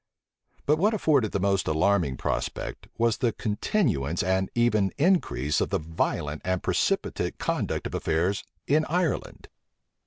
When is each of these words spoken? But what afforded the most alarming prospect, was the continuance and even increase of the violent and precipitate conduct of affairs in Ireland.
But 0.65 0.77
what 0.79 0.95
afforded 0.95 1.31
the 1.31 1.39
most 1.39 1.67
alarming 1.67 2.17
prospect, 2.17 2.87
was 2.97 3.17
the 3.17 3.31
continuance 3.33 4.23
and 4.23 4.49
even 4.55 4.91
increase 4.97 5.61
of 5.61 5.69
the 5.69 5.77
violent 5.77 6.41
and 6.43 6.63
precipitate 6.63 7.37
conduct 7.37 7.85
of 7.85 7.93
affairs 7.93 8.43
in 8.65 8.83
Ireland. 8.85 9.47